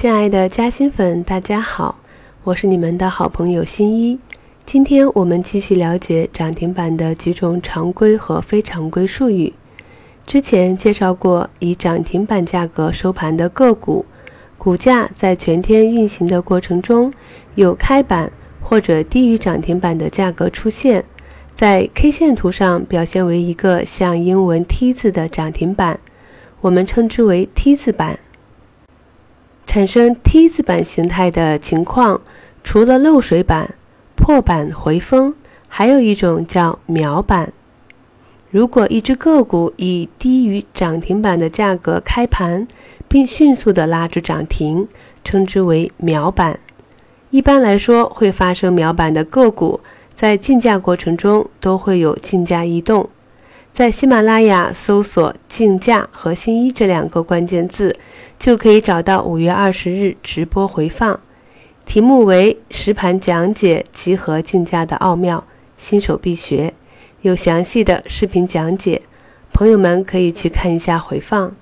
[0.00, 1.98] 亲爱的嘉兴粉，大家好，
[2.44, 4.16] 我是你们的好朋友新一。
[4.64, 9.52] 今天我们继续了解涨停板的几种常规和非常规术语。
[10.24, 14.06] 之前介绍过，以涨停板价格收盘的个股，
[14.56, 17.12] 股价在全天运行的过程中，
[17.56, 18.30] 有开板
[18.62, 21.04] 或者低于涨停板的价格出现，
[21.56, 25.98] 在 K 线图上表现为一个像英文 T 字的涨停板，
[26.60, 28.20] 我们称之为 T 字板。
[29.68, 32.22] 产生 T 字板形态的情况，
[32.64, 33.74] 除了漏水板、
[34.16, 35.34] 破板回封，
[35.68, 37.52] 还有一种叫秒板。
[38.50, 42.66] 如果一只个股以低于涨停板的价格开盘，
[43.08, 44.88] 并迅速的拉至涨停，
[45.22, 46.58] 称之为秒板。
[47.28, 49.80] 一般来说，会发生秒板的个股，
[50.14, 53.10] 在竞价过程中都会有竞价异动。
[53.78, 57.94] 在喜马拉雅搜索“竞价”和“新一”这两个关键字。
[58.36, 61.20] 就可以找到五月二十日直播回放，
[61.84, 65.44] 题目为“实盘讲解集合竞价的奥妙，
[65.76, 66.74] 新手必学”，
[67.22, 69.02] 有详细的视频讲解，
[69.52, 71.54] 朋友们可以去看一下回放。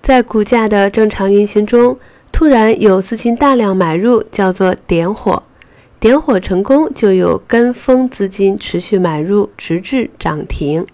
[0.00, 1.98] 在股价的正常运行中，
[2.30, 5.42] 突然有资金大量买入，叫做点火，
[6.00, 10.86] 点火成功就有跟风资金持续买入，直至涨停，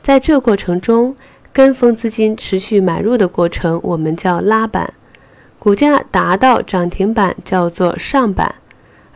[0.00, 1.16] 在这过程中。
[1.52, 4.86] 跟风资金持续买入的过程，我们叫拉板；
[5.58, 8.54] 股价达到涨停板叫做上板。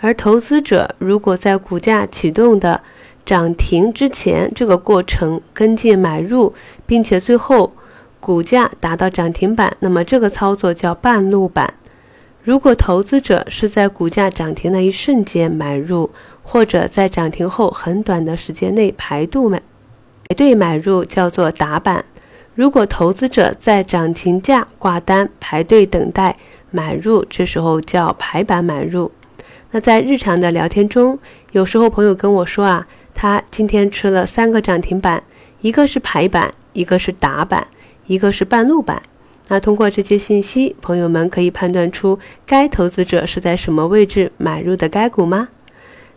[0.01, 2.81] 而投资者如果在股价启动的
[3.25, 6.53] 涨停之前这个过程跟进买入，
[6.87, 7.73] 并且最后
[8.19, 11.75] 股价达到涨停板，那么这个操作叫半路板。
[12.45, 16.11] 如果投资者是在股价涨停那一瞬间买入，
[16.43, 19.63] 或者在涨停后很短的时间内排度买
[20.29, 22.05] 排队买入，叫做打板。
[22.55, 26.37] 如果投资者在涨停价挂单排队等待
[26.71, 29.11] 买入，这时候叫排板买入。
[29.71, 31.19] 那在日常的聊天中，
[31.53, 35.23] 有时候朋友跟我说啊，他今天吃了三个涨停板，
[35.63, 37.67] 一个是排板，一个是打板，
[38.07, 39.03] 一个是半路板。
[39.49, 45.49] 那通过这些信息，朋友们可以判断出该投资者是在什么位置买入的该股吗？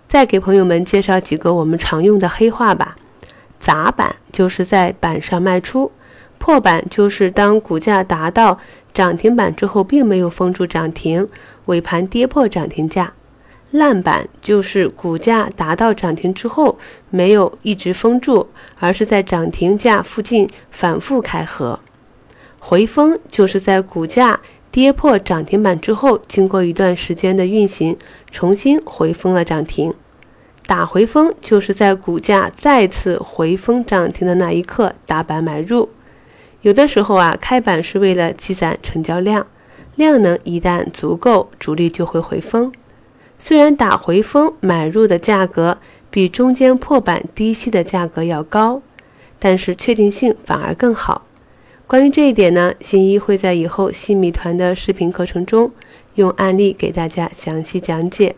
[0.07, 2.95] 再给朋友们介绍几个我们常用的黑话吧。
[3.59, 5.91] 砸板就是在板上卖出。
[6.39, 8.59] 破板就是当股价达到
[8.93, 11.27] 涨停板之后，并没有封住涨停，
[11.65, 13.07] 尾盘跌破涨停价；
[13.71, 16.77] 烂板就是股价达到涨停之后，
[17.09, 18.47] 没有一直封住，
[18.79, 21.79] 而是在涨停价附近反复开合；
[22.69, 24.41] 回封就是在股价
[24.71, 27.97] 跌破涨停板之后，经过一段时间的运行，
[28.29, 29.89] 重新回封了涨停；
[30.65, 35.87] 打回封就是在股价再次回封涨停的那一刻打板买入。
[36.59, 39.47] 有的时候啊，开板是为了积攒成交量，
[39.95, 42.73] 量能一旦足够，主力就会回封。
[43.39, 45.77] 虽然打回封买入的价格
[46.09, 48.81] 比中间破板低吸的价格要高，
[49.39, 51.21] 但是确定性反而更好。
[51.87, 55.71] 关于这一点呢，新一会在以后新米团的视频课程中
[56.15, 58.35] 用案例给大家详细讲解。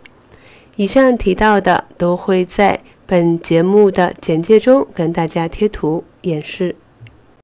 [0.76, 6.76] 以上提到的都会在本节目的简介中跟大家贴图演示。